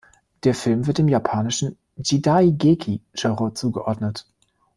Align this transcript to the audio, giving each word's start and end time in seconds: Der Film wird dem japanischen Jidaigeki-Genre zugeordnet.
Der 0.45 0.55
Film 0.55 0.87
wird 0.87 0.97
dem 0.97 1.07
japanischen 1.07 1.77
Jidaigeki-Genre 1.97 3.53
zugeordnet. 3.53 4.25